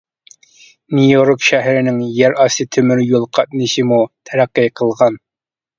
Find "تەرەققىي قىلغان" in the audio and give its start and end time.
4.31-5.25